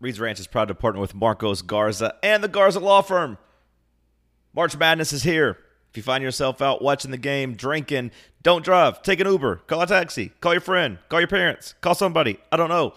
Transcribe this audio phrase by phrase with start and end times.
[0.00, 3.36] Reed's Ranch is proud to partner with Marcos Garza and the Garza Law Firm.
[4.54, 5.58] March Madness is here.
[5.90, 9.02] If you find yourself out watching the game, drinking, don't drive.
[9.02, 12.38] Take an Uber, call a taxi, call your friend, call your parents, call somebody.
[12.52, 12.94] I don't know.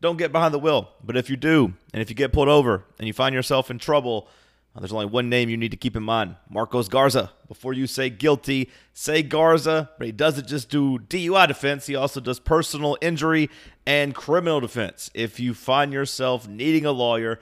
[0.00, 0.90] Don't get behind the wheel.
[1.02, 3.78] But if you do, and if you get pulled over and you find yourself in
[3.78, 4.28] trouble,
[4.80, 7.30] there's only one name you need to keep in mind Marcos Garza.
[7.46, 12.20] Before you say guilty, say Garza, but he doesn't just do DUI defense, he also
[12.20, 13.50] does personal injury
[13.86, 15.10] and criminal defense.
[15.12, 17.38] If you find yourself needing a lawyer,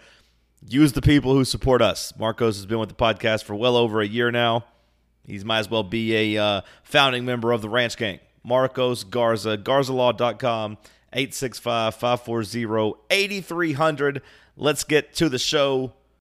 [0.66, 2.12] use the people who support us.
[2.18, 4.64] Marcos has been with the podcast for well over a year now.
[5.24, 8.18] He might as well be a uh, founding member of the Ranch Gang.
[8.42, 10.78] Marcos Garza, garzalaw.com,
[11.12, 14.22] 865 540 8300.
[14.56, 15.92] Let's get to the show.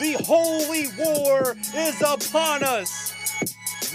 [0.00, 3.14] The holy war is upon us.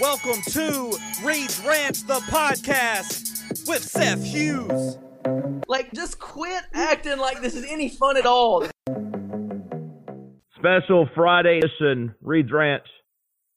[0.00, 4.96] Welcome to Reed's Ranch, the podcast with Seth Hughes.
[5.68, 8.66] Like, just quit acting like this is any fun at all.
[10.56, 12.86] Special Friday edition, Reed's Ranch.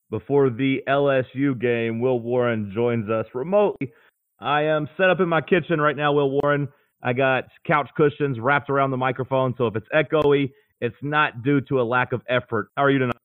[0.09, 3.93] Before the LSU game, Will Warren joins us remotely.
[4.41, 6.67] I am set up in my kitchen right now, Will Warren.
[7.01, 10.51] I got couch cushions wrapped around the microphone, so if it's echoey,
[10.83, 12.67] it's not due to a lack of effort.
[12.75, 13.15] How are you tonight?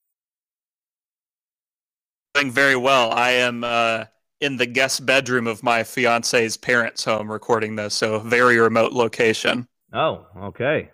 [2.34, 3.10] Doing very well.
[3.10, 4.04] I am uh,
[4.40, 9.66] in the guest bedroom of my fiance's parents' home recording this, so very remote location.
[9.92, 10.90] Oh, okay.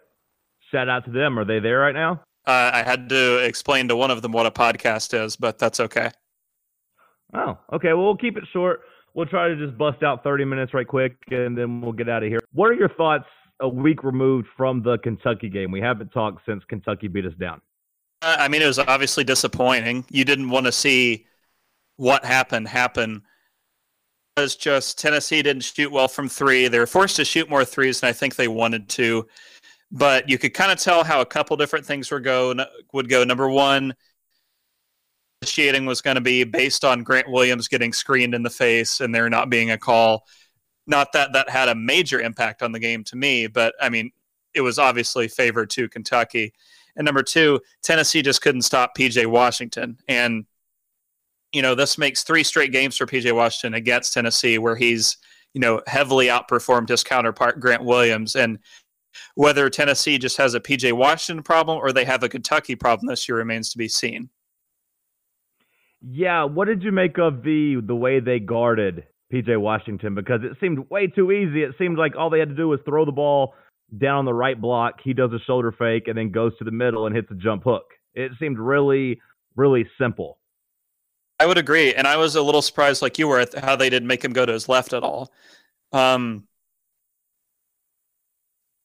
[0.72, 1.38] Shout out to them.
[1.38, 2.22] Are they there right now?
[2.46, 5.80] Uh, I had to explain to one of them what a podcast is, but that's
[5.80, 6.10] okay.
[7.34, 7.88] Oh, okay.
[7.88, 8.80] Well, we'll keep it short.
[9.12, 12.22] We'll try to just bust out 30 minutes right quick, and then we'll get out
[12.22, 12.40] of here.
[12.52, 13.26] What are your thoughts
[13.64, 15.70] a week removed from the Kentucky game?
[15.70, 17.60] We haven't talked since Kentucky beat us down.
[18.22, 20.04] Uh, I mean, it was obviously disappointing.
[20.10, 21.26] You didn't want to see
[21.96, 23.22] what happened happen.
[24.36, 26.68] It was just Tennessee didn't shoot well from three.
[26.68, 29.26] They were forced to shoot more threes than I think they wanted to.
[29.90, 32.54] But you could kind of tell how a couple different things were go
[32.92, 33.24] would go.
[33.24, 33.94] Number one,
[35.40, 39.14] officiating was going to be based on Grant Williams getting screened in the face and
[39.14, 40.26] there not being a call.
[40.86, 44.10] Not that that had a major impact on the game to me, but I mean,
[44.54, 46.52] it was obviously favored to Kentucky.
[46.96, 49.98] And number two, Tennessee just couldn't stop PJ Washington.
[50.08, 50.46] And,
[51.52, 55.16] you know, this makes three straight games for PJ Washington against Tennessee where he's,
[55.54, 58.36] you know, heavily outperformed his counterpart, Grant Williams.
[58.36, 58.58] And
[59.34, 63.28] whether Tennessee just has a PJ Washington problem or they have a Kentucky problem this
[63.28, 64.30] year remains to be seen.
[66.06, 70.14] Yeah, what did you make of the the way they guarded PJ Washington?
[70.14, 71.62] Because it seemed way too easy.
[71.62, 73.54] It seemed like all they had to do was throw the ball
[73.98, 75.00] down on the right block.
[75.02, 77.64] He does a shoulder fake and then goes to the middle and hits a jump
[77.64, 77.84] hook.
[78.14, 79.20] It seemed really,
[79.56, 80.38] really simple.
[81.40, 83.90] I would agree, and I was a little surprised, like you were, at how they
[83.90, 85.32] didn't make him go to his left at all.
[85.92, 86.46] Um,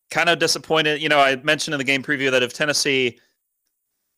[0.09, 1.01] kind of disappointed.
[1.01, 3.19] You know, I mentioned in the game preview that if Tennessee,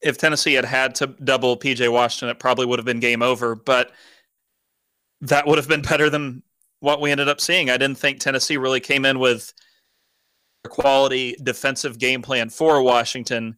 [0.01, 3.53] if Tennessee had had to double PJ Washington, it probably would have been game over.
[3.53, 3.91] But
[5.21, 6.43] that would have been better than
[6.79, 7.69] what we ended up seeing.
[7.69, 9.53] I didn't think Tennessee really came in with
[10.65, 13.55] a quality defensive game plan for Washington.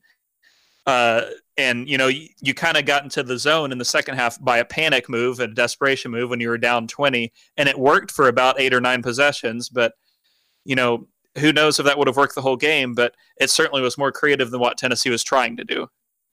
[0.85, 1.22] Uh,
[1.57, 4.41] and you know, you, you kind of got into the zone in the second half
[4.44, 7.79] by a panic move, and a desperation move when you were down 20, and it
[7.79, 9.69] worked for about eight or nine possessions.
[9.69, 9.94] But
[10.66, 11.07] you know,
[11.38, 12.94] who knows if that would have worked the whole game?
[12.94, 15.88] But it certainly was more creative than what Tennessee was trying to do.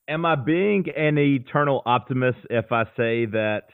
[0.09, 3.65] Am I being an eternal optimist if I say that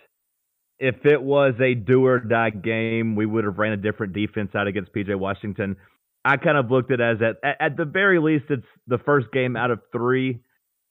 [0.78, 4.50] if it was a do or die game, we would have ran a different defense
[4.54, 5.76] out against PJ Washington?
[6.24, 9.28] I kind of looked at it as at, at the very least, it's the first
[9.32, 10.40] game out of three.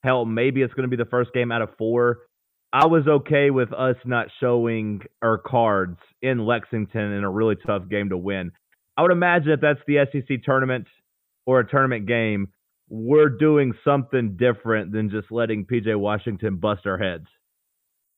[0.03, 2.19] Hell, maybe it's going to be the first game out of four.
[2.71, 7.83] I was okay with us not showing our cards in Lexington in a really tough
[7.89, 8.51] game to win.
[8.97, 10.87] I would imagine if that's the SEC tournament
[11.45, 12.49] or a tournament game,
[12.89, 17.27] we're doing something different than just letting PJ Washington bust our heads.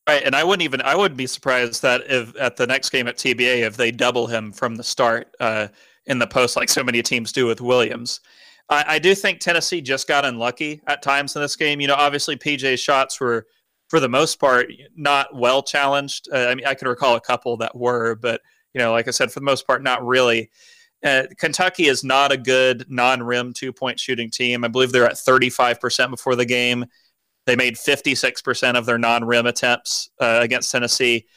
[0.08, 3.08] Right, and I wouldn't even I wouldn't be surprised that if at the next game
[3.08, 5.36] at TBA if they double him from the start.
[5.40, 5.68] Uh,
[6.08, 8.22] in the post like so many teams do with Williams.
[8.70, 11.80] I, I do think Tennessee just got unlucky at times in this game.
[11.80, 13.46] You know, obviously PJ's shots were,
[13.90, 16.28] for the most part, not well challenged.
[16.34, 18.42] Uh, I mean, I can recall a couple that were, but
[18.74, 20.50] you know, like I said, for the most part, not really.
[21.04, 24.64] Uh, Kentucky is not a good non-rim two-point shooting team.
[24.64, 26.86] I believe they're at 35% before the game.
[27.48, 31.28] They made 56% of their non-rim attempts uh, against Tennessee.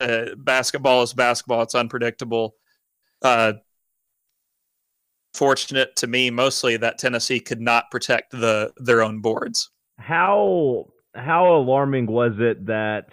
[0.00, 2.56] Uh, basketball is basketball; it's unpredictable.
[3.22, 3.52] Uh,
[5.32, 9.70] fortunate to me mostly that Tennessee could not protect the their own boards.
[9.98, 13.06] How how alarming was it that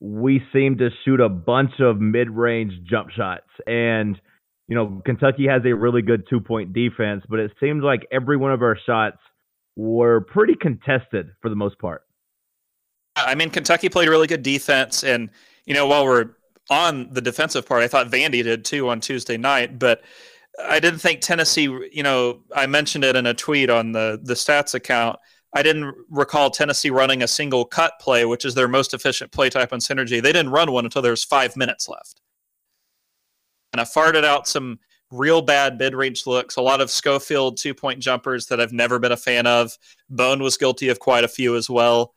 [0.00, 4.20] we seemed to shoot a bunch of mid-range jump shots and
[4.68, 8.52] you know Kentucky has a really good two-point defense, but it seemed like every one
[8.52, 9.18] of our shots
[9.78, 12.02] were pretty contested for the most part.
[13.16, 15.30] I mean Kentucky played really good defense and
[15.66, 16.30] you know while we're
[16.70, 20.02] on the defensive part, I thought Vandy did too on Tuesday night, but
[20.62, 24.34] I didn't think Tennessee, you know, I mentioned it in a tweet on the the
[24.34, 25.18] stats account.
[25.54, 29.48] I didn't recall Tennessee running a single cut play, which is their most efficient play
[29.48, 30.20] type on synergy.
[30.20, 32.20] They didn't run one until there was five minutes left.
[33.72, 37.74] And I farted out some real bad mid range looks, a lot of Schofield two
[37.74, 39.76] point jumpers that I've never been a fan of.
[40.10, 42.14] Bone was guilty of quite a few as well.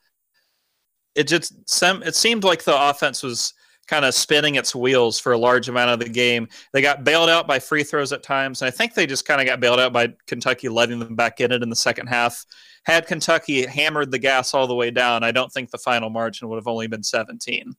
[1.15, 3.53] It just it seemed like the offense was
[3.87, 6.47] kind of spinning its wheels for a large amount of the game.
[6.71, 9.41] They got bailed out by free throws at times, and I think they just kind
[9.41, 12.45] of got bailed out by Kentucky letting them back in it in the second half.
[12.83, 16.47] Had Kentucky hammered the gas all the way down, I don't think the final margin
[16.47, 17.73] would have only been 17.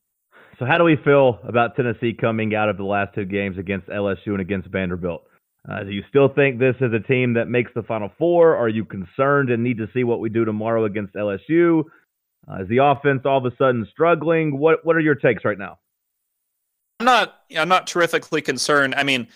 [0.62, 3.88] So, how do we feel about Tennessee coming out of the last two games against
[3.88, 5.24] LSU and against Vanderbilt?
[5.68, 8.54] Uh, do you still think this is a team that makes the Final Four?
[8.54, 11.82] Are you concerned and need to see what we do tomorrow against LSU?
[12.48, 14.56] Uh, is the offense all of a sudden struggling?
[14.56, 15.80] What What are your takes right now?
[17.00, 17.40] I'm not.
[17.58, 18.94] I'm not terrifically concerned.
[18.94, 19.26] I mean,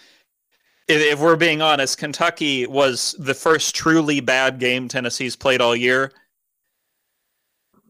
[0.87, 5.75] if, if, we're being honest, Kentucky was the first truly bad game Tennessee's played all
[5.75, 6.13] year.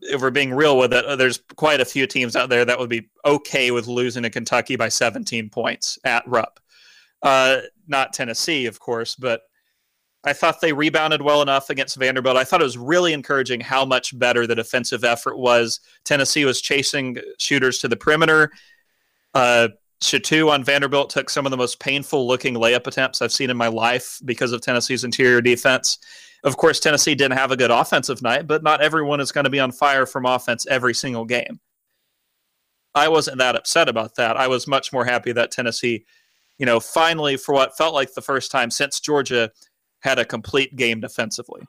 [0.08, 2.78] If we're being real with it, uh, there's quite a few teams out there that
[2.78, 6.60] would be okay with losing to Kentucky by 17 points at Rupp.
[7.22, 9.42] Uh, not Tennessee, of course, but
[10.24, 12.36] I thought they rebounded well enough against Vanderbilt.
[12.36, 15.80] I thought it was really encouraging how much better the defensive effort was.
[16.04, 18.50] Tennessee was chasing shooters to the perimeter
[19.36, 19.68] uh,
[20.02, 23.56] Shittu on Vanderbilt took some of the most painful looking layup attempts I've seen in
[23.56, 25.98] my life because of Tennessee's interior defense.
[26.44, 29.50] Of course, Tennessee didn't have a good offensive night, but not everyone is going to
[29.50, 31.60] be on fire from offense every single game.
[32.94, 34.36] I wasn't that upset about that.
[34.36, 36.04] I was much more happy that Tennessee,
[36.58, 39.50] you know, finally, for what felt like the first time since Georgia,
[40.00, 41.62] had a complete game defensively.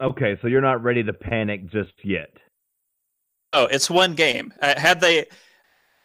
[0.00, 2.30] Okay, so you're not ready to panic just yet.
[3.52, 4.52] Oh, it's one game.
[4.60, 5.26] Uh, had they,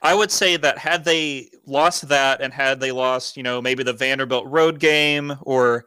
[0.01, 3.83] I would say that had they lost that and had they lost, you know, maybe
[3.83, 5.85] the Vanderbilt road game or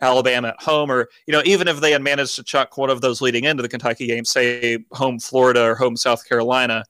[0.00, 3.00] Alabama at home, or you know, even if they had managed to chuck one of
[3.00, 6.84] those leading into the Kentucky game, say home Florida or home South Carolina,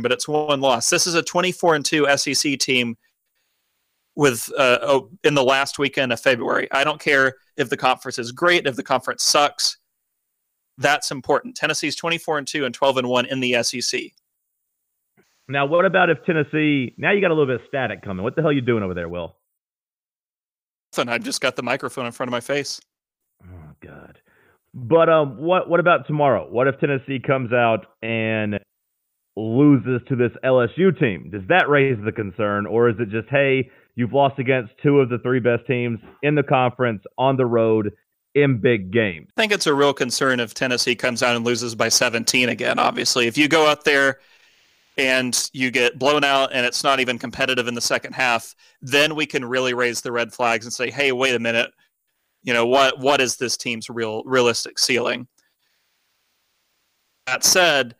[0.00, 0.90] but it's one loss.
[0.90, 2.96] This is a 24 and two SEC team
[4.14, 6.68] with uh, oh, in the last weekend of February.
[6.70, 9.78] I don't care if the conference is great, if the conference sucks
[10.78, 11.56] that's important.
[11.56, 14.00] Tennessee's 24 and 2 and 12 and 1 in the SEC.
[15.48, 16.94] Now, what about if Tennessee?
[16.96, 18.22] Now you got a little bit of static coming.
[18.22, 19.36] What the hell are you doing over there, Will?
[20.98, 22.80] I just got the microphone in front of my face.
[23.44, 24.18] Oh God.
[24.74, 26.48] But um, what what about tomorrow?
[26.48, 28.58] What if Tennessee comes out and
[29.36, 31.30] loses to this LSU team?
[31.30, 35.08] Does that raise the concern, or is it just hey, you've lost against two of
[35.08, 37.92] the three best teams in the conference on the road?
[38.34, 39.28] in big games.
[39.36, 42.78] I think it's a real concern if Tennessee comes out and loses by 17 again.
[42.78, 44.20] Obviously, if you go out there
[44.96, 49.14] and you get blown out and it's not even competitive in the second half, then
[49.14, 51.70] we can really raise the red flags and say, "Hey, wait a minute.
[52.42, 55.28] You know, what what is this team's real realistic ceiling?"
[57.26, 57.94] That said,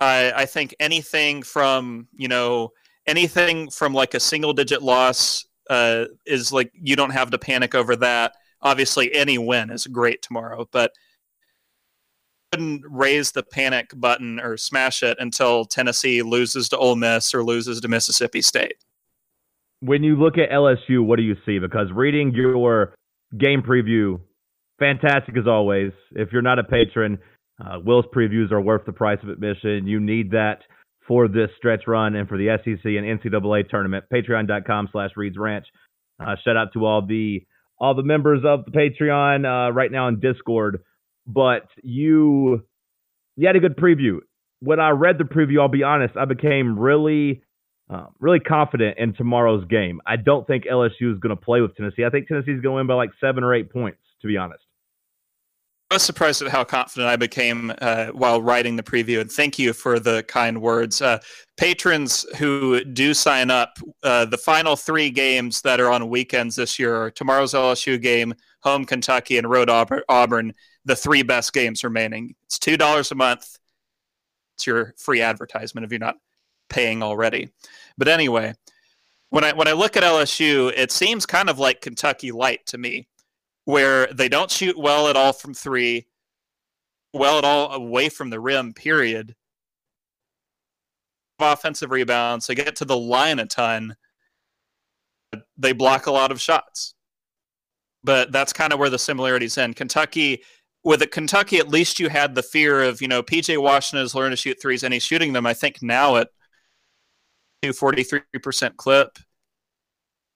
[0.00, 2.72] I, I think anything from, you know,
[3.06, 7.74] anything from like a single digit loss uh, is like you don't have to panic
[7.74, 10.92] over that obviously any win is great tomorrow, but
[12.52, 17.42] couldn't raise the panic button or smash it until Tennessee loses to Ole Miss or
[17.42, 18.76] loses to Mississippi State.
[19.80, 21.58] When you look at LSU, what do you see?
[21.58, 22.94] Because reading your
[23.38, 24.20] game preview,
[24.78, 25.92] fantastic as always.
[26.12, 27.18] If you're not a patron,
[27.58, 29.86] uh, Will's previews are worth the price of admission.
[29.86, 30.58] You need that
[31.08, 34.04] for this stretch run and for the SEC and NCAA tournament.
[34.12, 35.66] Patreon.com slash Reed's Ranch.
[36.20, 37.44] Uh, shout out to all the
[37.78, 40.82] all the members of the Patreon uh, right now in Discord.
[41.32, 42.64] But you,
[43.36, 44.18] you had a good preview.
[44.60, 47.42] When I read the preview, I'll be honest, I became really
[47.90, 50.00] uh, really confident in tomorrow's game.
[50.06, 52.04] I don't think LSU is going to play with Tennessee.
[52.04, 54.64] I think Tennessee's going to win by like seven or eight points, to be honest.
[55.90, 59.58] I was surprised at how confident I became uh, while writing the preview, and thank
[59.58, 61.02] you for the kind words.
[61.02, 61.18] Uh,
[61.58, 66.78] patrons who do sign up, uh, the final three games that are on weekends this
[66.78, 70.54] year are tomorrow's LSU game, home Kentucky, and road Auburn.
[70.84, 72.34] The three best games remaining.
[72.44, 73.58] It's two dollars a month.
[74.56, 76.16] It's your free advertisement if you're not
[76.68, 77.50] paying already.
[77.96, 78.54] But anyway,
[79.30, 82.78] when I when I look at LSU, it seems kind of like Kentucky light to
[82.78, 83.08] me
[83.64, 86.06] where they don't shoot well at all from three,
[87.12, 89.34] well at all away from the rim, period.
[91.38, 93.96] Offensive rebounds, they get to the line a ton.
[95.56, 96.94] They block a lot of shots.
[98.04, 99.76] But that's kind of where the similarities end.
[99.76, 100.42] Kentucky,
[100.84, 104.14] with it, Kentucky, at least you had the fear of, you know, PJ Washington has
[104.14, 106.28] learned to shoot threes and he's shooting them, I think, now at
[107.64, 109.18] 43% clip.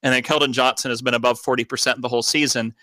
[0.03, 2.75] And then Keldon Johnson has been above 40% the whole season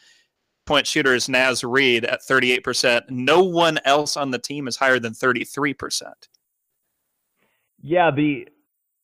[0.67, 3.11] point shooter is Naz Reid at 38%.
[3.11, 6.03] No one else on the team is higher than 33%.
[7.83, 8.49] Yeah, the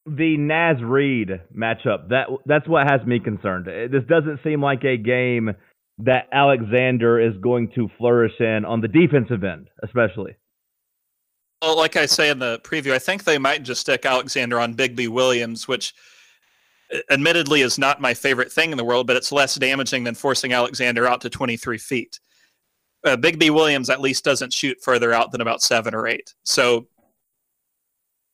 [0.07, 3.67] the Naz Reid matchup that that's what has me concerned.
[3.67, 5.55] This doesn't seem like a game
[6.04, 10.37] that Alexander is going to flourish in on the defensive end, especially.
[11.62, 14.75] Well, like I say in the preview, I think they might just stick Alexander on
[14.75, 15.95] Bigby Williams, which
[17.11, 20.52] admittedly is not my favorite thing in the world, but it's less damaging than forcing
[20.52, 22.19] Alexander out to 23 feet.
[23.04, 26.35] Uh, Bigby Williams at least doesn't shoot further out than about seven or eight.
[26.45, 26.87] So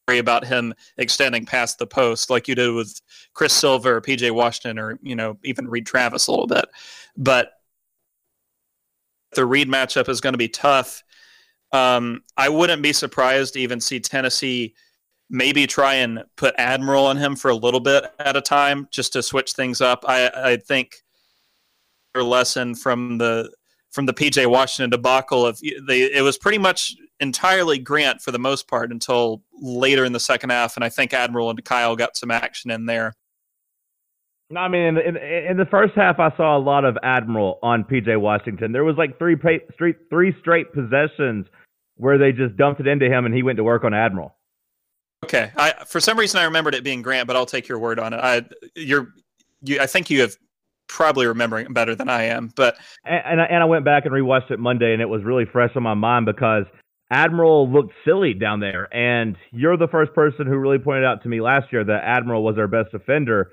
[0.09, 3.01] worry about him extending past the post like you did with
[3.35, 6.67] Chris Silva or PJ Washington or, you know, even Reid Travis a little bit.
[7.17, 7.53] But
[9.35, 11.03] the Reid matchup is going to be tough.
[11.73, 14.75] Um, I wouldn't be surprised to even see Tennessee–
[15.29, 19.13] maybe try and put Admiral on him for a little bit at a time just
[19.15, 20.05] to switch things up.
[20.07, 20.97] I, I think
[22.15, 23.53] their lesson from the
[23.91, 28.39] from the PJ Washington debacle of they it was pretty much entirely Grant for the
[28.39, 32.17] most part until later in the second half, and I think Admiral and Kyle got
[32.17, 33.15] some action in there.
[34.49, 37.59] No, I mean, in, in, in, the first half, I saw a lot of Admiral
[37.63, 38.71] on PJ Washington.
[38.71, 39.37] There was like three
[39.75, 41.47] straight three straight possessions
[41.97, 44.37] where they just dumped it into him, and he went to work on Admiral.
[45.25, 47.99] Okay, I for some reason I remembered it being Grant, but I'll take your word
[47.99, 48.19] on it.
[48.19, 48.43] I
[48.77, 49.13] you're
[49.63, 50.37] you I think you have
[50.89, 54.05] probably remembering it better than I am, but and and I, and I went back
[54.05, 56.67] and rewatched it Monday, and it was really fresh on my mind because
[57.11, 61.29] Admiral looked silly down there, and you're the first person who really pointed out to
[61.29, 63.51] me last year that Admiral was our best defender.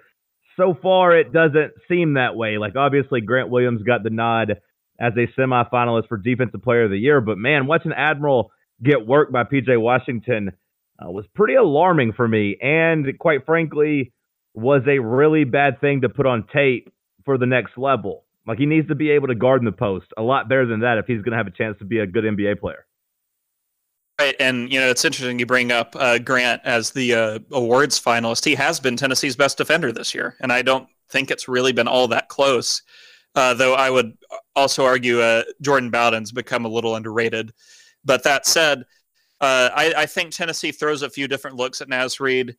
[0.58, 2.58] So far, it doesn't seem that way.
[2.58, 4.62] Like obviously, Grant Williams got the nod
[5.00, 9.32] as a semifinalist for Defensive Player of the Year, but man, watching Admiral get worked
[9.32, 10.52] by PJ Washington
[11.00, 14.14] uh, was pretty alarming for me, and quite frankly,
[14.54, 16.94] was a really bad thing to put on tape
[17.26, 18.26] for the next level.
[18.46, 20.82] Like he needs to be able to guard in the post a lot better than
[20.82, 22.86] that if he's going to have a chance to be a good NBA player.
[24.20, 28.00] Right, and you know it's interesting you bring up uh, Grant as the uh, awards
[28.00, 28.46] finalist.
[28.46, 31.88] He has been Tennessee's best defender this year, and I don't think it's really been
[31.88, 32.84] all that close.
[33.36, 34.16] Uh, though I would
[34.56, 37.52] also argue uh, Jordan Bowden's become a little underrated.
[38.06, 38.84] But that said,
[39.42, 42.56] uh, I, I, think Tennessee throws a few different looks at Naz Reid.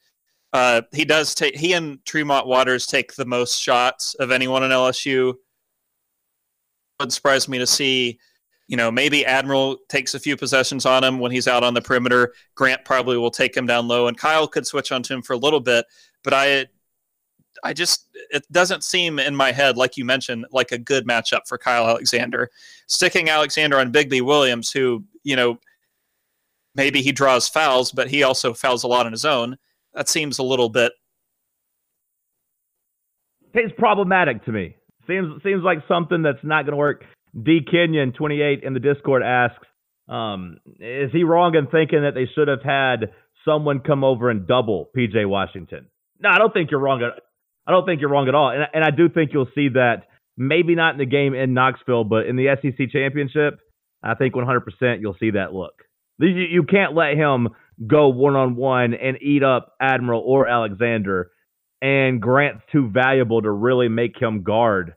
[0.52, 4.70] Uh, he does take he and Tremont Waters take the most shots of anyone in
[4.70, 5.30] LSU.
[5.30, 5.36] It
[7.00, 8.18] would surprise me to see,
[8.66, 11.82] you know, maybe Admiral takes a few possessions on him when he's out on the
[11.82, 12.32] perimeter.
[12.54, 15.38] Grant probably will take him down low, and Kyle could switch onto him for a
[15.38, 15.84] little bit.
[16.22, 16.66] But I,
[17.62, 21.42] I just it doesn't seem in my head like you mentioned like a good matchup
[21.46, 22.50] for Kyle Alexander.
[22.86, 25.58] Sticking Alexander on Bigby Williams, who you know
[26.74, 29.56] maybe he draws fouls, but he also fouls a lot on his own.
[29.92, 30.92] That seems a little bit.
[33.52, 34.74] It's problematic to me.
[35.06, 37.04] Seems seems like something that's not going to work.
[37.40, 39.66] D Kenyon twenty eight in the Discord asks,
[40.08, 43.12] um, is he wrong in thinking that they should have had
[43.44, 45.86] someone come over and double PJ Washington?
[46.20, 47.02] No, I don't think you're wrong.
[47.02, 47.22] At,
[47.66, 50.04] I don't think you're wrong at all, and and I do think you'll see that
[50.36, 53.60] maybe not in the game in Knoxville, but in the SEC championship,
[54.02, 55.82] I think 100% you'll see that look.
[56.18, 57.48] You, you can't let him
[57.86, 61.30] go one on one and eat up Admiral or Alexander.
[61.82, 64.94] And Grant's too valuable to really make him guard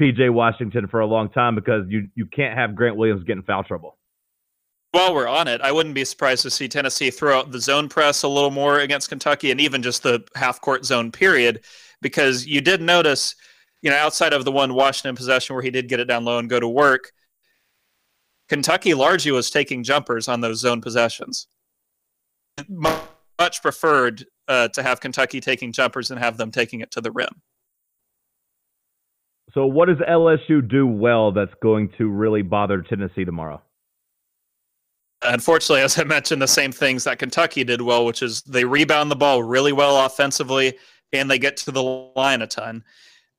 [0.00, 3.62] PJ Washington for a long time because you, you can't have Grant Williams getting foul
[3.62, 3.98] trouble.
[4.92, 7.88] While we're on it, I wouldn't be surprised to see Tennessee throw out the zone
[7.88, 11.64] press a little more against Kentucky and even just the half court zone period
[12.02, 13.34] because you did notice,
[13.80, 16.38] you know, outside of the one Washington possession where he did get it down low
[16.38, 17.12] and go to work,
[18.50, 21.46] Kentucky largely was taking jumpers on those zone possessions.
[22.68, 27.10] Much preferred uh, to have Kentucky taking jumpers and have them taking it to the
[27.10, 27.40] rim.
[29.54, 33.60] So, what does LSU do well that's going to really bother Tennessee tomorrow?
[35.22, 39.10] Unfortunately, as I mentioned, the same things that Kentucky did well, which is they rebound
[39.10, 40.76] the ball really well offensively
[41.12, 42.82] and they get to the line a ton.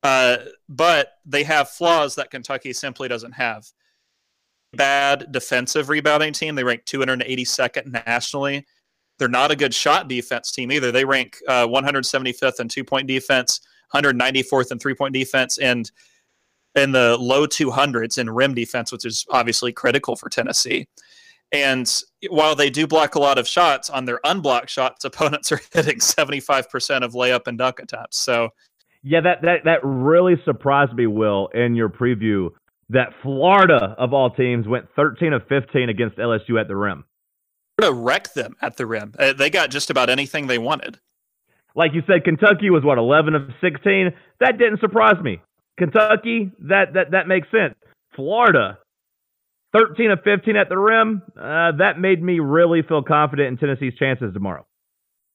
[0.02, 0.36] Uh,
[0.68, 3.66] but they have flaws that Kentucky simply doesn't have.
[4.74, 6.54] Bad defensive rebounding team.
[6.54, 8.66] They rank 282nd nationally.
[9.18, 10.92] They're not a good shot defense team either.
[10.92, 13.60] They rank uh, 175th in two point defense,
[13.94, 15.90] 194th in three point defense, and
[16.74, 20.88] in the low 200s in rim defense, which is obviously critical for Tennessee.
[21.52, 21.90] And
[22.30, 25.98] while they do block a lot of shots on their unblocked shots, opponents are hitting
[25.98, 28.18] 75% of layup and dunk attempts.
[28.18, 28.50] So,
[29.02, 32.50] yeah, that, that, that really surprised me, Will, in your preview
[32.90, 37.04] that Florida, of all teams, went 13 of 15 against LSU at the rim.
[37.78, 39.14] Florida wrecked them at the rim.
[39.18, 40.98] Uh, they got just about anything they wanted.
[41.74, 44.10] Like you said, Kentucky was what 11 of 16.
[44.40, 45.40] That didn't surprise me.
[45.78, 47.74] Kentucky, that that that makes sense.
[48.14, 48.78] Florida,
[49.76, 51.22] 13 of 15 at the rim.
[51.36, 54.64] Uh, that made me really feel confident in Tennessee's chances tomorrow.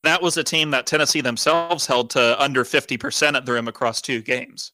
[0.03, 4.01] That was a team that Tennessee themselves held to under 50% at the rim across
[4.01, 4.71] two games.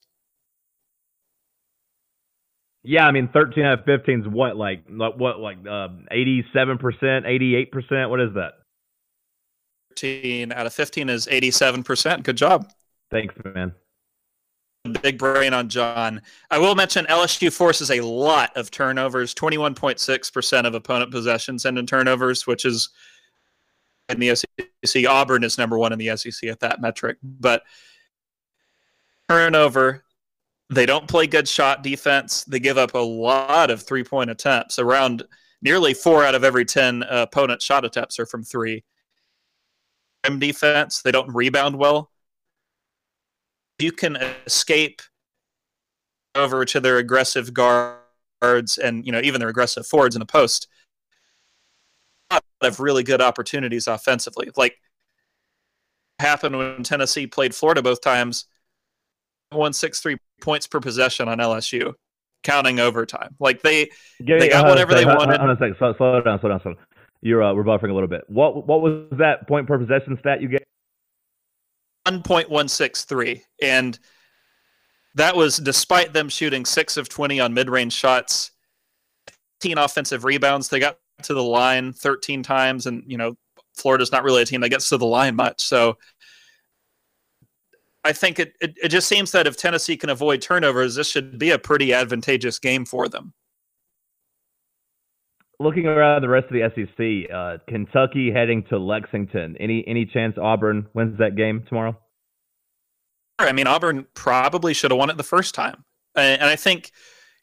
[2.84, 8.10] Yeah, I mean, 13 out of 15 is what, like, what, like, uh, 87%, 88%?
[8.12, 8.52] What is that?
[9.96, 12.24] 13 out of 15 is 87%.
[12.24, 12.72] Good job.
[13.12, 13.74] Thanks, man.
[15.02, 16.22] Big brain on John.
[16.52, 21.88] I will mention LSU forces a lot of turnovers, 21.6% of opponent possessions and in
[21.88, 22.90] turnovers, which is
[24.10, 25.06] in the SEC.
[25.08, 27.18] Auburn is number one in the SEC at that metric.
[27.24, 27.64] But
[29.28, 30.04] turnover,
[30.70, 32.44] they don't play good shot defense.
[32.44, 34.78] They give up a lot of three point attempts.
[34.78, 35.24] Around
[35.64, 38.84] nearly four out of every 10 uh, opponent shot attempts are from three.
[40.28, 42.12] Rim defense, they don't rebound well.
[43.80, 44.16] You can
[44.46, 45.02] escape
[46.36, 50.68] over to their aggressive guards and you know even their aggressive forwards in the post.
[52.32, 54.50] A lot of really good opportunities offensively.
[54.56, 54.78] Like
[56.20, 58.46] happened when Tennessee played Florida both times.
[59.52, 61.94] One six three points per possession on LSU,
[62.44, 63.36] counting overtime.
[63.40, 65.38] Like they yeah, they got whatever they wanted.
[65.38, 65.76] Hold on a second.
[65.78, 66.40] Slow, slow down.
[66.40, 66.62] Slow down.
[66.62, 66.86] Slow down.
[67.26, 68.22] You're uh, we're buffering a little bit.
[68.28, 70.60] What what was that point per possession stat you gave?
[72.06, 73.98] One point one six three, and
[75.16, 78.52] that was despite them shooting six of twenty on mid range shots,
[79.60, 80.70] fifteen offensive rebounds.
[80.70, 83.36] They got to the line thirteen times, and you know
[83.74, 85.64] Florida's not really a team that gets to the line much.
[85.64, 85.98] So
[88.04, 91.40] I think it, it, it just seems that if Tennessee can avoid turnovers, this should
[91.40, 93.34] be a pretty advantageous game for them.
[95.60, 99.56] Looking around the rest of the SEC, uh, Kentucky heading to Lexington.
[99.60, 101.98] Any any chance Auburn wins that game tomorrow?
[103.40, 105.84] I mean, Auburn probably should have won it the first time,
[106.16, 106.92] and I think.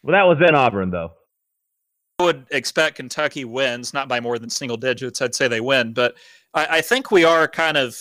[0.03, 1.13] Well, that was in Auburn, though.
[2.19, 5.23] I would expect Kentucky wins, not by more than single digits.
[5.23, 6.15] I'd say they win, but
[6.55, 7.97] I, I think we are kind of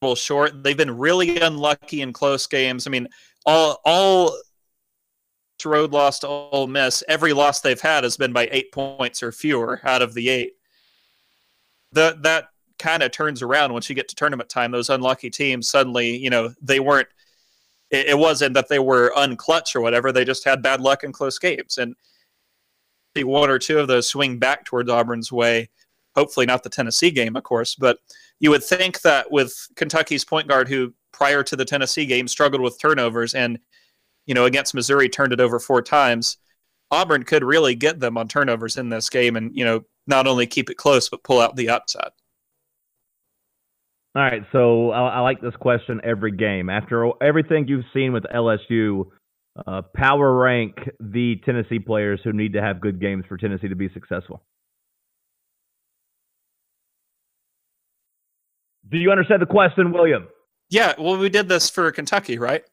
[0.00, 0.62] a little short.
[0.62, 2.86] They've been really unlucky in close games.
[2.86, 3.08] I mean,
[3.44, 4.36] all all
[5.64, 9.32] road loss to Ole Miss, every loss they've had has been by eight points or
[9.32, 10.52] fewer out of the eight.
[11.92, 14.70] The, that kind of turns around once you get to tournament time.
[14.70, 17.08] Those unlucky teams suddenly, you know, they weren't.
[17.90, 20.12] It, it wasn't that they were unclutch or whatever.
[20.12, 21.94] They just had bad luck in close games, and
[23.16, 25.70] see one or two of those swing back towards Auburn's way.
[26.14, 27.98] Hopefully, not the Tennessee game, of course, but
[28.40, 32.60] you would think that with Kentucky's point guard, who prior to the Tennessee game struggled
[32.60, 33.58] with turnovers and,
[34.26, 36.36] you know, against Missouri turned it over four times,
[36.90, 40.46] Auburn could really get them on turnovers in this game and, you know, not only
[40.46, 42.12] keep it close, but pull out the upset.
[44.14, 44.42] All right.
[44.52, 46.70] So I, I like this question every game.
[46.70, 49.04] After everything you've seen with LSU,
[49.66, 53.74] uh, power rank the Tennessee players who need to have good games for Tennessee to
[53.74, 54.42] be successful.
[58.88, 60.28] Do you understand the question, William?
[60.70, 62.64] Yeah, well, we did this for Kentucky, right?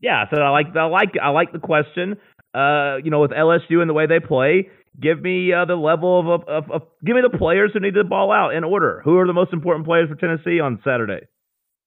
[0.00, 2.16] Yeah, so I like I like I like the question.
[2.54, 4.68] Uh, you know, with LSU and the way they play,
[5.00, 8.04] give me uh, the level of, of, of, give me the players who need to
[8.04, 9.02] ball out in order.
[9.04, 11.26] Who are the most important players for Tennessee on Saturday?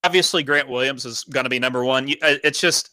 [0.04, 2.08] Obviously, Grant Williams is going to be number one.
[2.22, 2.92] Uh, it's just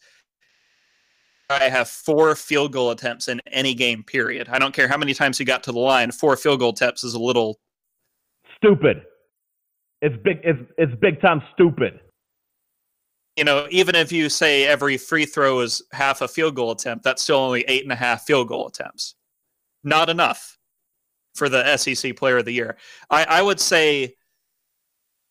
[1.49, 4.03] I have four field goal attempts in any game.
[4.03, 4.49] Period.
[4.49, 6.11] I don't care how many times he got to the line.
[6.11, 7.59] Four field goal attempts is a little
[8.57, 9.03] stupid.
[10.01, 10.37] It's big.
[10.43, 11.99] It's it's big time stupid.
[13.37, 17.03] You know, even if you say every free throw is half a field goal attempt,
[17.03, 19.15] that's still only eight and a half field goal attempts.
[19.83, 20.57] Not enough
[21.35, 22.77] for the SEC Player of the Year.
[23.09, 24.15] I, I would say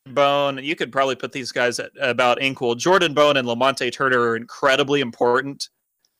[0.06, 2.76] Bone, you could probably put these guys at about equal.
[2.76, 5.68] Jordan Bone and Lamonte Turner are incredibly important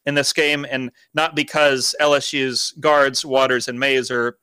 [0.07, 4.39] in this game, and not because LSU's guards, Waters and Mays, are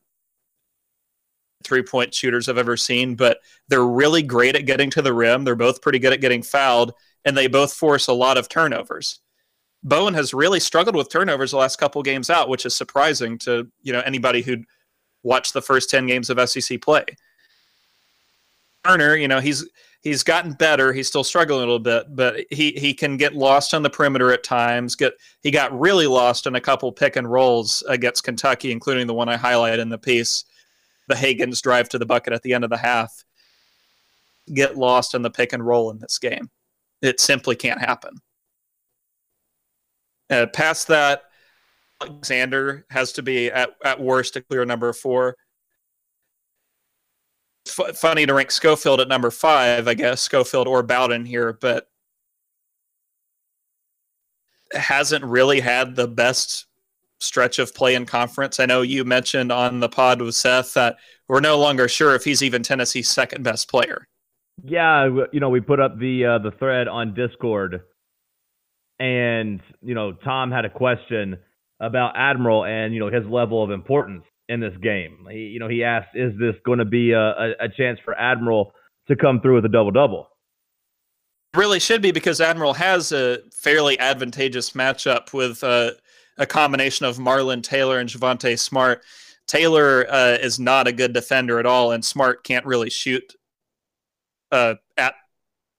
[1.63, 5.43] three point shooters I've ever seen, but they're really great at getting to the rim.
[5.43, 6.93] They're both pretty good at getting fouled,
[7.25, 9.19] and they both force a lot of turnovers.
[9.83, 13.67] Bowen has really struggled with turnovers the last couple games out, which is surprising to
[13.81, 14.63] you know anybody who'd
[15.23, 17.05] watched the first ten games of SEC play.
[18.86, 19.67] Turner, you know, he's
[20.01, 20.93] he's gotten better.
[20.93, 24.31] He's still struggling a little bit, but he he can get lost on the perimeter
[24.31, 24.95] at times.
[24.95, 29.13] Get he got really lost in a couple pick and rolls against Kentucky, including the
[29.13, 30.45] one I highlighted in the piece,
[31.07, 33.23] the Hagans drive to the bucket at the end of the half.
[34.53, 36.49] Get lost in the pick and roll in this game.
[37.04, 38.16] It simply can't happen.
[40.32, 41.26] Uh, past that,
[42.02, 45.36] Alexander has to be at, at worst a clear number four
[47.68, 51.88] f- funny to rank Schofield at number five, I guess Schofield or Bowden here, but
[54.74, 56.66] hasn't really had the best
[57.20, 58.60] stretch of play in conference.
[58.60, 62.24] I know you mentioned on the pod with Seth that we're no longer sure if
[62.24, 64.08] he's even Tennessee's second best player.
[64.62, 67.82] Yeah, you know, we put up the uh, the thread on Discord,
[69.00, 71.38] and you know, Tom had a question
[71.80, 75.28] about Admiral and you know his level of importance in this game.
[75.30, 78.18] He, you know, he asked, "Is this going to be a, a, a chance for
[78.18, 78.74] Admiral
[79.08, 80.30] to come through with a double double?"
[81.56, 85.92] Really should be because Admiral has a fairly advantageous matchup with uh,
[86.38, 89.04] a combination of Marlon Taylor and Javonte Smart.
[89.46, 93.36] Taylor uh, is not a good defender at all, and Smart can't really shoot
[94.54, 95.16] uh, at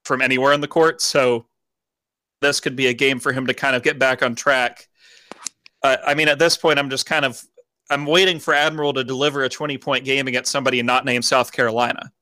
[0.04, 1.00] from anywhere in the court.
[1.00, 1.46] So
[2.42, 4.88] this could be a game for him to kind of get back on track.
[5.82, 7.42] Uh, I mean, at this point, I'm just kind of
[7.90, 11.52] I'm waiting for Admiral to deliver a 20 point game against somebody not named South
[11.52, 12.12] Carolina.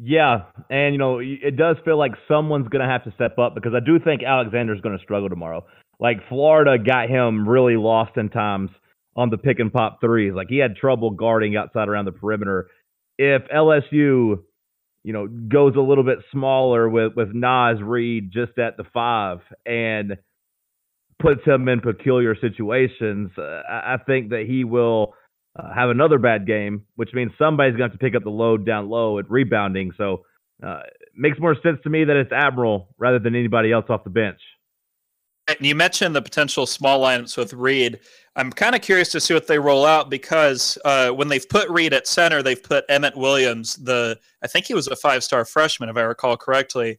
[0.00, 3.54] Yeah, and you know it does feel like someone's going to have to step up
[3.54, 5.64] because I do think Alexander's going to struggle tomorrow.
[6.00, 8.70] Like Florida got him really lost in times
[9.14, 10.32] on the pick and pop threes.
[10.34, 12.68] Like he had trouble guarding outside around the perimeter.
[13.18, 14.42] If LSU,
[15.04, 19.38] you know, goes a little bit smaller with with Naz Reid just at the five
[19.66, 20.16] and
[21.20, 25.14] puts him in peculiar situations, uh, I think that he will
[25.56, 28.30] uh, have another bad game, which means somebody's going to have to pick up the
[28.30, 29.92] load down low at rebounding.
[29.96, 30.22] So
[30.66, 30.80] uh,
[31.14, 34.40] makes more sense to me that it's Admiral rather than anybody else off the bench.
[35.48, 38.00] And you mentioned the potential small lineups with Reid.
[38.36, 41.68] I'm kind of curious to see what they roll out because uh, when they've put
[41.68, 45.44] Reid at center, they've put Emmitt Williams, the I think he was a five star
[45.44, 46.98] freshman, if I recall correctly,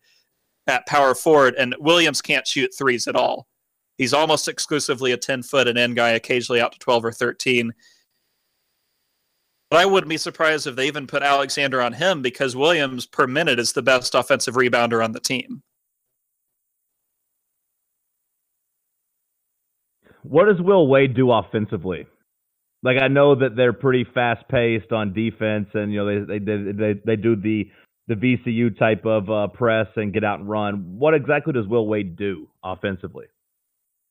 [0.68, 3.48] at power forward, and Williams can't shoot threes at all.
[3.98, 7.74] He's almost exclusively a 10 foot and end guy, occasionally out to 12 or 13.
[9.70, 13.26] But I wouldn't be surprised if they even put Alexander on him because Williams per
[13.26, 15.64] minute is the best offensive rebounder on the team.
[20.24, 22.08] What does Will Wade do offensively?
[22.82, 26.72] Like I know that they're pretty fast paced on defense, and you know they they
[26.72, 27.70] they they do the
[28.08, 30.98] the VCU type of uh, press and get out and run.
[30.98, 33.26] What exactly does Will Wade do offensively?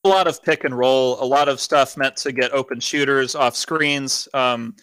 [0.05, 3.35] a lot of pick and roll, a lot of stuff meant to get open shooters
[3.35, 4.27] off screens.
[4.35, 4.75] Um,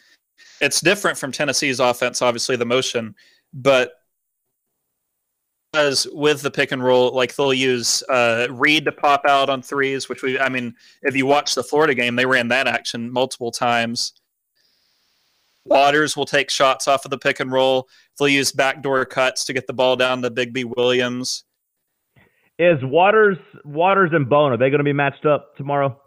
[0.61, 3.13] it's different from Tennessee's offense, obviously the motion,
[3.53, 3.98] but
[5.73, 9.61] as with the pick and roll, like they'll use uh, Reid to pop out on
[9.61, 13.11] threes, which we, I mean, if you watch the Florida game, they ran that action
[13.11, 14.13] multiple times.
[15.65, 17.87] Waters will take shots off of the pick and roll.
[18.17, 21.43] They'll use backdoor cuts to get the ball down to Bigby Williams.
[22.57, 25.99] Is Waters Waters and Bone are they going to be matched up tomorrow?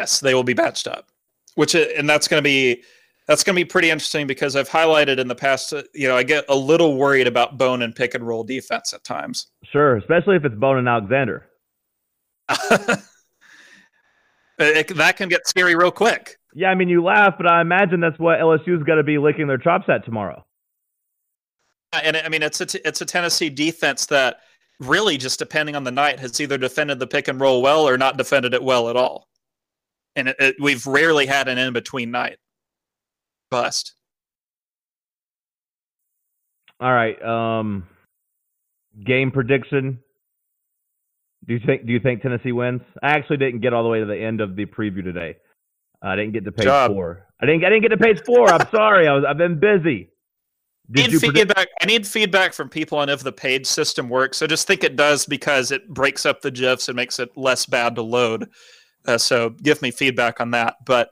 [0.00, 1.10] Yes, they will be matched up.
[1.54, 2.82] Which and that's going to be
[3.26, 5.72] that's going to be pretty interesting because I've highlighted in the past.
[5.72, 8.92] Uh, you know, I get a little worried about Bone and pick and roll defense
[8.92, 9.48] at times.
[9.64, 11.46] Sure, especially if it's Bone and Alexander.
[14.58, 16.36] it, that can get scary real quick.
[16.54, 19.46] Yeah, I mean you laugh, but I imagine that's what LSU's got to be licking
[19.46, 20.44] their chops at tomorrow.
[21.92, 24.38] And I mean, it's a t- it's a Tennessee defense that
[24.80, 27.98] really just depending on the night, has either defended the pick and roll well or
[27.98, 29.28] not defended it well at all.
[30.16, 32.38] And it, it, we've rarely had an in between night
[33.50, 33.94] bust.
[36.80, 37.20] All right.
[37.22, 37.86] Um,
[39.04, 39.98] game prediction.
[41.46, 41.86] Do you think?
[41.86, 42.80] Do you think Tennessee wins?
[43.02, 45.36] I actually didn't get all the way to the end of the preview today.
[46.02, 46.92] I didn't get to page Job.
[46.92, 47.26] four.
[47.40, 47.64] I didn't.
[47.64, 48.50] I didn't get to page four.
[48.50, 49.08] I'm sorry.
[49.08, 49.24] I was.
[49.26, 50.10] I've been busy.
[50.90, 51.34] Did need feedback.
[51.56, 54.42] Predict- I need feedback from people on if the page system works.
[54.42, 57.64] I just think it does because it breaks up the gifs and makes it less
[57.66, 58.48] bad to load.
[59.06, 60.76] Uh, so give me feedback on that.
[60.84, 61.10] But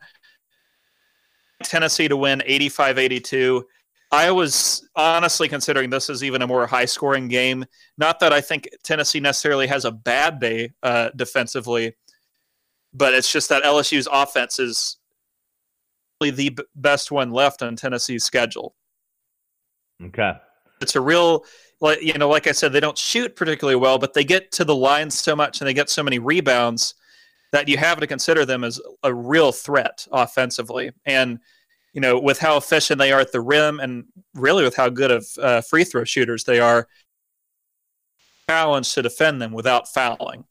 [1.65, 3.63] Tennessee to win 85-82.
[4.11, 7.65] I was honestly considering this as even a more high scoring game.
[7.99, 11.95] Not that I think Tennessee necessarily has a bad day uh, defensively,
[12.95, 14.97] but it's just that LSU's offense is
[16.21, 18.75] the b- best one left on Tennessee's schedule.
[20.03, 20.33] Okay.
[20.81, 21.45] It's a real,
[21.81, 24.65] like you know, like I said, they don't shoot particularly well, but they get to
[24.65, 26.95] the line so much and they get so many rebounds
[27.53, 30.91] that you have to consider them as a real threat offensively.
[31.05, 31.39] And
[31.95, 35.11] you know, with how efficient they are at the rim, and really with how good
[35.11, 36.87] of uh, free throw shooters they are,
[38.49, 40.45] challenge to defend them without fouling.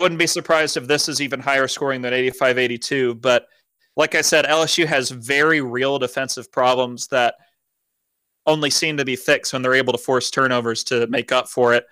[0.00, 3.14] Wouldn't be surprised if this is even higher scoring than 85 82.
[3.16, 3.46] But
[3.96, 7.34] like I said, LSU has very real defensive problems that
[8.46, 11.74] only seem to be fixed when they're able to force turnovers to make up for
[11.74, 11.84] it.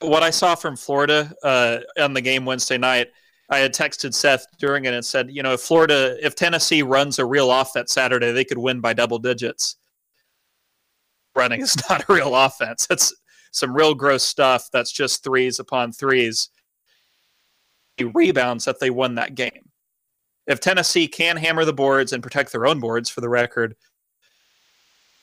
[0.00, 3.08] What I saw from Florida uh, on the game Wednesday night,
[3.50, 7.18] I had texted Seth during it and said, you know, if Florida, if Tennessee runs
[7.18, 9.76] a real offense Saturday, they could win by double digits.
[11.36, 12.86] Running is not a real offense.
[12.90, 13.14] It's
[13.52, 16.48] some real gross stuff that's just threes upon threes.
[17.98, 19.70] The Rebounds that they won that game.
[20.46, 23.76] If Tennessee can hammer the boards and protect their own boards, for the record,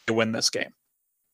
[0.08, 0.74] to win this game.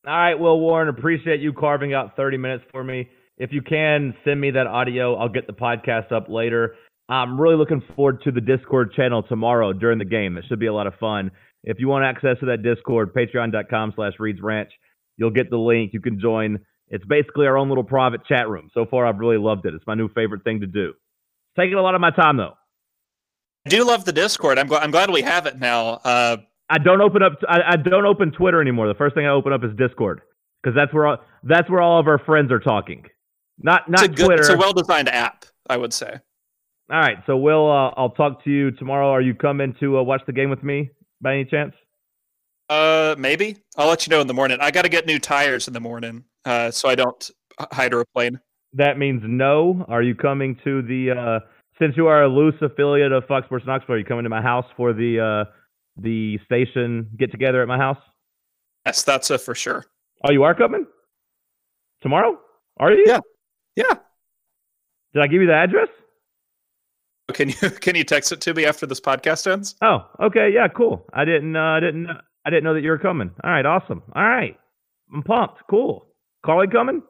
[0.06, 3.08] All right, Will Warren, appreciate you carving out 30 minutes for me.
[3.38, 5.14] If you can, send me that audio.
[5.14, 6.74] I'll get the podcast up later.
[7.08, 10.36] I'm really looking forward to the Discord channel tomorrow during the game.
[10.36, 11.30] It should be a lot of fun.
[11.64, 14.70] If you want access to that Discord, patreon.com slash Reed's Ranch.
[15.16, 15.92] You'll get the link.
[15.92, 16.58] You can join.
[16.88, 18.70] It's basically our own little private chat room.
[18.74, 19.74] So far, I've really loved it.
[19.74, 20.90] It's my new favorite thing to do.
[20.90, 22.54] It's taking a lot of my time, though.
[23.66, 24.58] I do love the Discord.
[24.58, 26.00] I'm, gl- I'm glad we have it now.
[26.04, 26.38] Uh,
[26.70, 27.32] I don't open up.
[27.48, 28.88] I, I don't open Twitter anymore.
[28.88, 30.22] The first thing I open up is Discord
[30.62, 33.04] because that's where all, that's where all of our friends are talking.
[33.60, 34.42] Not not it's a good, Twitter.
[34.42, 36.12] It's a well designed app, I would say.
[36.90, 39.10] all right, so Will, uh, I'll talk to you tomorrow.
[39.10, 40.90] Are you coming to uh, watch the game with me
[41.20, 41.74] by any chance?
[42.68, 44.58] Uh, maybe I'll let you know in the morning.
[44.60, 47.30] I got to get new tires in the morning, uh, so I don't
[47.72, 48.40] hydroplane.
[48.74, 49.84] That means no.
[49.88, 51.10] Are you coming to the?
[51.10, 51.40] Uh,
[51.80, 54.42] since you are a loose affiliate of Fox Sports Knoxville, are you coming to my
[54.42, 55.50] house for the uh,
[55.96, 57.98] the station get together at my house?
[58.84, 59.86] Yes, that's a for sure.
[60.24, 60.86] Oh, you are coming
[62.02, 62.38] tomorrow?
[62.78, 63.04] Are you?
[63.06, 63.20] Yeah.
[63.78, 63.94] Yeah.
[65.14, 65.88] Did I give you the address?
[67.32, 69.76] Can you can you text it to me after this podcast ends?
[69.82, 71.04] Oh, okay, yeah, cool.
[71.12, 72.08] I didn't, uh, I didn't,
[72.44, 73.30] I didn't know that you were coming.
[73.44, 74.02] All right, awesome.
[74.16, 74.58] All right,
[75.14, 75.60] I'm pumped.
[75.70, 76.06] Cool.
[76.44, 77.02] Carly coming?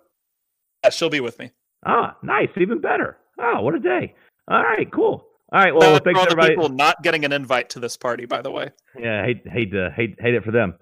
[0.84, 1.52] Yeah, she'll be with me.
[1.86, 3.16] Ah, nice, even better.
[3.40, 4.14] Oh, what a day.
[4.48, 5.24] All right, cool.
[5.52, 6.54] All right, well, Uh, for thanks everybody.
[6.54, 8.70] people not getting an invite to this party, by the way.
[8.98, 10.74] Yeah, hate, hate, to, hate, hate it for them.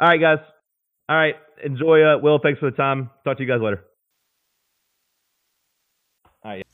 [0.00, 0.38] All right, guys.
[1.08, 2.02] All right, enjoy.
[2.02, 3.10] Uh, Will, thanks for the time.
[3.24, 3.84] Talk to you guys later.
[6.44, 6.64] Hi.